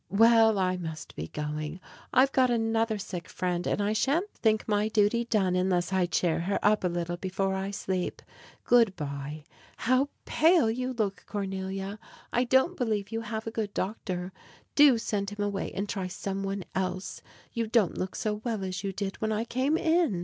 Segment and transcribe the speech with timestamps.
[0.09, 1.79] Well, I must be going now.
[2.11, 6.39] I've got another sick friend, and I sha'n't think my duty done unless I cheer
[6.39, 8.23] her up a little before I sleep.
[8.63, 9.43] Good by.
[9.77, 11.99] How pale you look, Cornelia!
[12.33, 14.31] I don't believe you have a good doctor.
[14.73, 17.21] Do send him away and try some one else.
[17.53, 20.19] You don't look so well as you did when I came in.